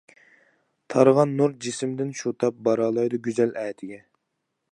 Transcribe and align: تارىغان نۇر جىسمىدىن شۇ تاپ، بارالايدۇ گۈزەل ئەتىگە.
تارىغان 0.93 1.35
نۇر 1.41 1.53
جىسمىدىن 1.65 2.15
شۇ 2.23 2.33
تاپ، 2.45 2.65
بارالايدۇ 2.69 3.23
گۈزەل 3.29 3.55
ئەتىگە. 3.65 4.01